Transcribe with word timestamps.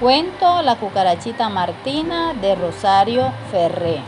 Cuento 0.00 0.60
La 0.60 0.76
cucarachita 0.76 1.48
Martina 1.48 2.34
de 2.34 2.54
Rosario 2.54 3.32
Ferré. 3.50 4.02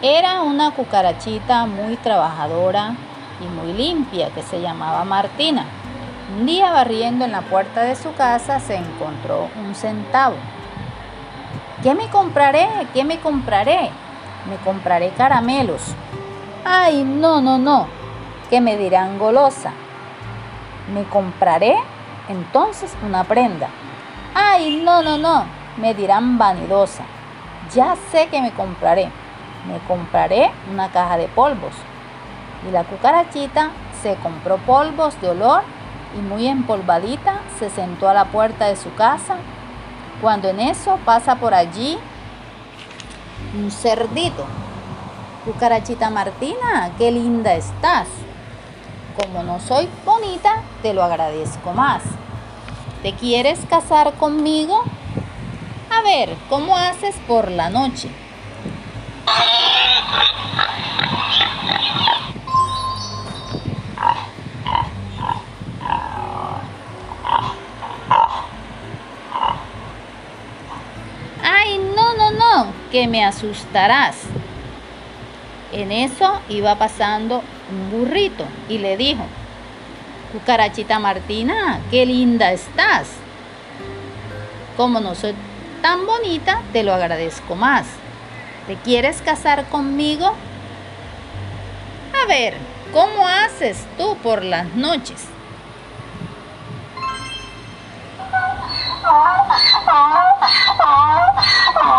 Era 0.00 0.40
una 0.40 0.70
cucarachita 0.70 1.66
muy 1.66 1.96
trabajadora 1.96 2.94
y 3.42 3.44
muy 3.44 3.74
limpia 3.74 4.30
que 4.30 4.40
se 4.40 4.62
llamaba 4.62 5.04
Martina. 5.04 5.66
Un 6.38 6.46
día 6.46 6.72
barriendo 6.72 7.26
en 7.26 7.32
la 7.32 7.42
puerta 7.42 7.82
de 7.82 7.96
su 7.96 8.14
casa 8.14 8.60
se 8.60 8.76
encontró 8.76 9.50
un 9.62 9.74
centavo. 9.74 10.36
¿Qué 11.82 11.94
me 11.94 12.08
compraré? 12.08 12.66
¿Qué 12.94 13.04
me 13.04 13.20
compraré? 13.20 13.90
Me 14.48 14.56
compraré 14.64 15.10
caramelos. 15.10 15.82
Ay, 16.64 17.04
no, 17.04 17.42
no, 17.42 17.58
no, 17.58 17.88
que 18.48 18.62
me 18.62 18.78
dirán 18.78 19.18
golosa. 19.18 19.72
Me 20.94 21.04
compraré 21.04 21.76
entonces 22.30 22.96
una 23.04 23.24
prenda. 23.24 23.68
Ay, 24.34 24.82
no, 24.84 25.00
no, 25.02 25.16
no, 25.16 25.44
me 25.76 25.94
dirán 25.94 26.38
vanidosa. 26.38 27.04
Ya 27.72 27.96
sé 28.10 28.28
que 28.28 28.42
me 28.42 28.50
compraré. 28.50 29.08
Me 29.68 29.78
compraré 29.86 30.50
una 30.70 30.90
caja 30.90 31.16
de 31.16 31.28
polvos. 31.28 31.72
Y 32.68 32.72
la 32.72 32.82
cucarachita 32.82 33.70
se 34.02 34.16
compró 34.16 34.58
polvos 34.58 35.20
de 35.20 35.30
olor 35.30 35.62
y 36.18 36.20
muy 36.20 36.48
empolvadita 36.48 37.40
se 37.58 37.70
sentó 37.70 38.08
a 38.08 38.14
la 38.14 38.26
puerta 38.26 38.66
de 38.66 38.76
su 38.76 38.92
casa. 38.94 39.36
Cuando 40.20 40.48
en 40.48 40.60
eso 40.60 40.98
pasa 41.04 41.36
por 41.36 41.54
allí 41.54 41.98
un 43.56 43.70
cerdito. 43.70 44.44
Cucarachita 45.44 46.10
Martina, 46.10 46.90
qué 46.98 47.12
linda 47.12 47.54
estás. 47.54 48.08
Como 49.16 49.44
no 49.44 49.60
soy 49.60 49.88
bonita, 50.04 50.62
te 50.82 50.92
lo 50.92 51.04
agradezco 51.04 51.72
más. 51.72 52.02
¿Te 53.04 53.12
quieres 53.12 53.60
casar 53.68 54.14
conmigo? 54.14 54.82
A 55.90 56.00
ver, 56.00 56.34
¿cómo 56.48 56.74
haces 56.74 57.14
por 57.28 57.50
la 57.50 57.68
noche? 57.68 58.08
Ay, 71.42 71.78
no, 71.94 72.14
no, 72.14 72.30
no, 72.30 72.72
que 72.90 73.06
me 73.06 73.22
asustarás. 73.22 74.16
En 75.72 75.92
eso 75.92 76.40
iba 76.48 76.74
pasando 76.76 77.42
un 77.70 77.90
burrito 77.90 78.46
y 78.70 78.78
le 78.78 78.96
dijo, 78.96 79.26
Cucarachita 80.34 80.98
Martina, 80.98 81.80
qué 81.92 82.04
linda 82.04 82.50
estás. 82.50 83.06
Como 84.76 84.98
no 84.98 85.14
soy 85.14 85.32
tan 85.80 86.06
bonita, 86.06 86.60
te 86.72 86.82
lo 86.82 86.92
agradezco 86.92 87.54
más. 87.54 87.86
¿Te 88.66 88.74
quieres 88.74 89.22
casar 89.22 89.66
conmigo? 89.66 90.34
A 92.20 92.26
ver, 92.26 92.56
¿cómo 92.92 93.28
haces 93.28 93.86
tú 93.96 94.16
por 94.24 94.42
las 94.42 94.66
noches? 94.74 95.28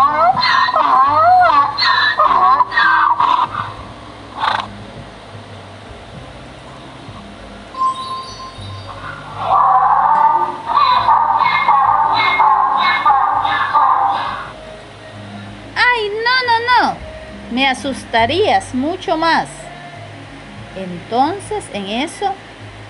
me 17.56 17.66
asustarías 17.66 18.74
mucho 18.74 19.16
más. 19.16 19.48
Entonces 20.76 21.64
en 21.72 21.86
eso 21.86 22.34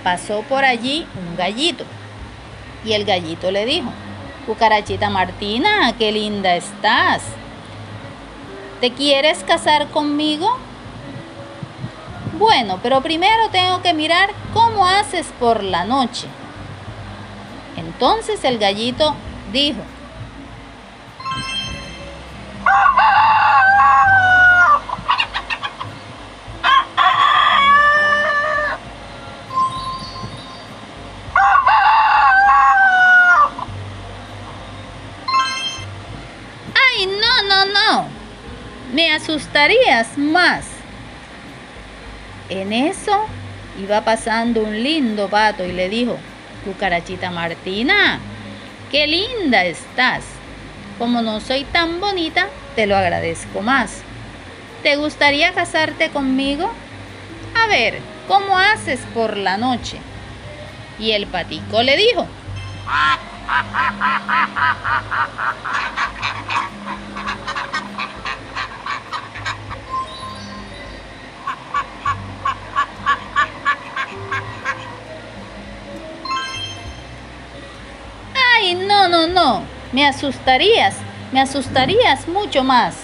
pasó 0.02 0.40
por 0.40 0.64
allí 0.64 1.06
un 1.14 1.36
gallito. 1.36 1.84
Y 2.84 2.94
el 2.94 3.04
gallito 3.04 3.52
le 3.52 3.64
dijo, 3.64 3.92
Cucarachita 4.44 5.08
Martina, 5.08 5.94
qué 5.96 6.10
linda 6.10 6.56
estás. 6.56 7.22
¿Te 8.80 8.90
quieres 8.90 9.44
casar 9.44 9.86
conmigo? 9.90 10.58
Bueno, 12.36 12.80
pero 12.82 13.00
primero 13.02 13.48
tengo 13.52 13.82
que 13.82 13.94
mirar 13.94 14.30
cómo 14.52 14.84
haces 14.84 15.28
por 15.38 15.62
la 15.62 15.84
noche. 15.84 16.26
Entonces 17.76 18.42
el 18.42 18.58
gallito 18.58 19.14
dijo, 19.52 19.78
me 38.92 39.12
asustarías 39.12 40.16
más. 40.16 40.64
En 42.48 42.72
eso 42.72 43.26
iba 43.80 44.02
pasando 44.02 44.62
un 44.62 44.82
lindo 44.82 45.28
pato 45.28 45.64
y 45.64 45.72
le 45.72 45.88
dijo, 45.88 46.16
cucarachita 46.64 47.30
Martina, 47.30 48.20
qué 48.90 49.06
linda 49.06 49.64
estás. 49.64 50.24
Como 50.98 51.20
no 51.20 51.40
soy 51.40 51.64
tan 51.64 52.00
bonita, 52.00 52.48
te 52.74 52.86
lo 52.86 52.96
agradezco 52.96 53.60
más. 53.60 54.02
¿Te 54.82 54.96
gustaría 54.96 55.52
casarte 55.52 56.10
conmigo? 56.10 56.72
A 57.54 57.66
ver, 57.66 58.00
¿cómo 58.28 58.56
haces 58.56 59.00
por 59.12 59.36
la 59.36 59.58
noche? 59.58 59.98
Y 60.98 61.10
el 61.10 61.26
patico 61.26 61.82
le 61.82 61.96
dijo, 61.96 62.26
no, 79.36 79.60
me 79.92 80.06
asustarías, 80.06 80.96
me 81.30 81.42
asustarías 81.42 82.26
mucho 82.26 82.64
más. 82.64 82.94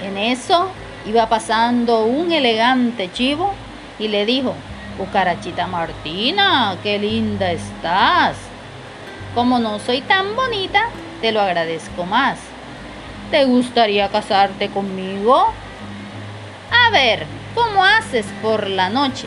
En 0.00 0.16
eso 0.16 0.70
iba 1.06 1.28
pasando 1.28 2.04
un 2.04 2.30
elegante 2.30 3.10
chivo 3.12 3.52
y 3.98 4.06
le 4.06 4.24
dijo, 4.24 4.54
Cucarachita 4.96 5.66
Martina, 5.66 6.76
qué 6.84 7.00
linda 7.00 7.50
estás. 7.50 8.36
Como 9.34 9.58
no 9.58 9.80
soy 9.80 10.02
tan 10.02 10.36
bonita, 10.36 10.84
te 11.20 11.32
lo 11.32 11.40
agradezco 11.40 12.06
más. 12.06 12.38
¿Te 13.32 13.44
gustaría 13.44 14.08
casarte 14.10 14.68
conmigo? 14.68 15.52
A 16.70 16.90
ver, 16.90 17.26
¿cómo 17.56 17.84
haces 17.84 18.26
por 18.40 18.70
la 18.70 18.88
noche? 18.88 19.26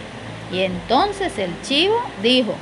Y 0.53 0.61
entonces 0.61 1.37
el 1.37 1.51
chivo 1.63 2.01
dijo, 2.23 2.55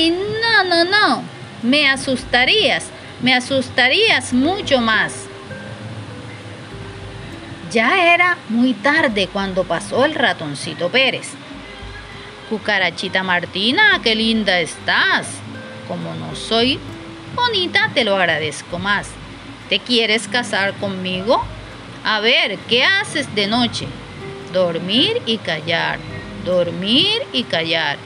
no, 0.00 0.84
no, 0.84 1.22
me 1.62 1.88
asustarías, 1.88 2.86
me 3.20 3.34
asustarías 3.34 4.32
mucho 4.32 4.80
más. 4.80 5.26
Ya 7.70 8.14
era 8.14 8.38
muy 8.48 8.74
tarde 8.74 9.28
cuando 9.32 9.64
pasó 9.64 10.04
el 10.04 10.14
ratoncito 10.14 10.88
Pérez. 10.90 11.30
Cucarachita 12.48 13.22
Martina, 13.22 14.00
qué 14.02 14.14
linda 14.14 14.60
estás. 14.60 15.26
Como 15.88 16.14
no 16.14 16.36
soy 16.36 16.78
bonita, 17.34 17.90
te 17.94 18.04
lo 18.04 18.16
agradezco 18.16 18.78
más. 18.78 19.08
¿Te 19.68 19.78
quieres 19.78 20.28
casar 20.28 20.74
conmigo? 20.74 21.42
A 22.04 22.20
ver, 22.20 22.58
¿qué 22.68 22.84
haces 22.84 23.34
de 23.34 23.46
noche? 23.46 23.86
Dormir 24.52 25.22
y 25.24 25.38
callar, 25.38 25.98
dormir 26.44 27.22
y 27.32 27.44
callar 27.44 27.96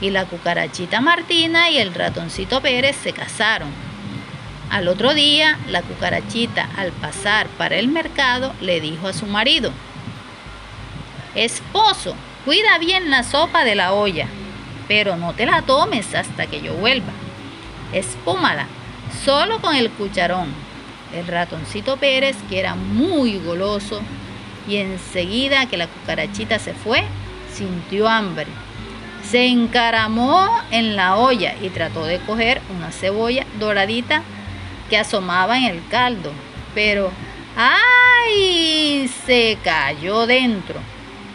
y 0.00 0.10
la 0.10 0.26
cucarachita 0.26 1.00
Martina 1.00 1.70
y 1.70 1.78
el 1.78 1.94
ratoncito 1.94 2.60
Pérez 2.60 2.96
se 2.96 3.12
casaron. 3.12 3.70
Al 4.70 4.88
otro 4.88 5.14
día, 5.14 5.58
la 5.68 5.82
cucarachita, 5.82 6.68
al 6.76 6.92
pasar 6.92 7.46
para 7.58 7.76
el 7.76 7.88
mercado, 7.88 8.52
le 8.60 8.80
dijo 8.80 9.08
a 9.08 9.12
su 9.12 9.26
marido, 9.26 9.72
Esposo, 11.34 12.14
cuida 12.44 12.78
bien 12.78 13.10
la 13.10 13.22
sopa 13.22 13.64
de 13.64 13.74
la 13.74 13.92
olla, 13.92 14.26
pero 14.88 15.16
no 15.16 15.34
te 15.34 15.46
la 15.46 15.62
tomes 15.62 16.14
hasta 16.14 16.46
que 16.46 16.62
yo 16.62 16.74
vuelva. 16.74 17.12
Espúmala, 17.92 18.66
solo 19.24 19.60
con 19.60 19.76
el 19.76 19.90
cucharón. 19.90 20.48
El 21.14 21.26
ratoncito 21.26 21.96
Pérez, 21.96 22.36
que 22.48 22.58
era 22.58 22.74
muy 22.74 23.38
goloso, 23.38 24.00
y 24.66 24.76
enseguida 24.76 25.66
que 25.66 25.76
la 25.76 25.86
cucarachita 25.86 26.58
se 26.58 26.74
fue, 26.74 27.04
sintió 27.54 28.08
hambre. 28.08 28.46
Se 29.30 29.48
encaramó 29.48 30.48
en 30.70 30.94
la 30.94 31.16
olla 31.16 31.56
y 31.60 31.70
trató 31.70 32.04
de 32.04 32.20
coger 32.20 32.62
una 32.76 32.92
cebolla 32.92 33.44
doradita 33.58 34.22
que 34.88 34.96
asomaba 34.96 35.58
en 35.58 35.64
el 35.64 35.88
caldo, 35.88 36.30
pero 36.76 37.10
¡ay! 37.56 39.10
se 39.26 39.58
cayó 39.64 40.28
dentro. 40.28 40.78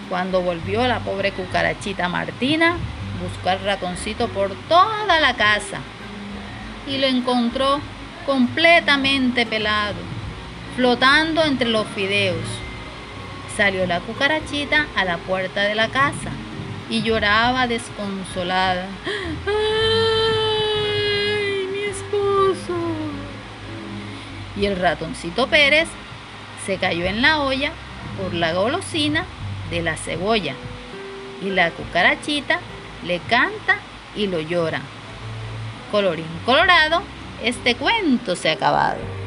Cuando 0.07 0.41
volvió 0.41 0.87
la 0.87 0.99
pobre 0.99 1.33
cucarachita 1.33 2.07
Martina, 2.07 2.77
buscó 3.21 3.49
al 3.49 3.59
ratoncito 3.59 4.29
por 4.29 4.55
toda 4.69 5.19
la 5.19 5.35
casa 5.35 5.79
y 6.87 6.97
lo 6.97 7.07
encontró 7.07 7.81
completamente 8.25 9.45
pelado, 9.45 9.99
flotando 10.77 11.43
entre 11.43 11.67
los 11.67 11.87
fideos. 11.87 12.45
Salió 13.57 13.85
la 13.85 13.99
cucarachita 13.99 14.87
a 14.95 15.03
la 15.03 15.17
puerta 15.17 15.63
de 15.63 15.75
la 15.75 15.89
casa 15.89 16.31
y 16.91 17.01
lloraba 17.03 17.67
desconsolada. 17.67 18.85
¡Ay, 19.47 21.67
mi 21.71 21.83
esposo! 21.85 22.75
Y 24.57 24.65
el 24.65 24.75
ratoncito 24.75 25.47
Pérez 25.47 25.87
se 26.65 26.77
cayó 26.77 27.05
en 27.05 27.21
la 27.21 27.39
olla 27.39 27.71
por 28.21 28.33
la 28.33 28.53
golosina 28.53 29.25
de 29.69 29.81
la 29.81 29.95
cebolla. 29.95 30.53
Y 31.41 31.49
la 31.49 31.71
cucarachita 31.71 32.59
le 33.05 33.19
canta 33.19 33.77
y 34.15 34.27
lo 34.27 34.41
llora. 34.41 34.81
Colorín 35.91 36.25
colorado, 36.45 37.01
este 37.41 37.75
cuento 37.75 38.35
se 38.35 38.49
ha 38.49 38.53
acabado. 38.53 39.20